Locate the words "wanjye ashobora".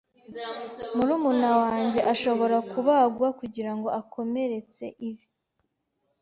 1.61-2.57